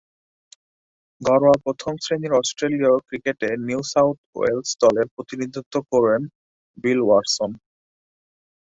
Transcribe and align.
ঘরোয়া 1.21 1.57
প্রথম-শ্রেণীর 1.65 2.33
অস্ট্রেলীয় 2.33 2.93
ক্রিকেটে 3.07 3.49
নিউ 3.67 3.81
সাউথ 3.93 4.17
ওয়েলস 4.35 4.69
দলের 4.83 5.07
প্রতিনিধিত্ব 5.15 5.75
করেন 5.91 6.21
বিল 6.77 6.99
ওয়াটসন। 7.03 7.51